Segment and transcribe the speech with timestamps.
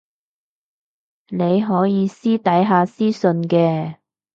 [1.27, 3.97] 你可以私底下私訊嘅